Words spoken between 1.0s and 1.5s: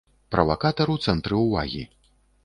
цэнтры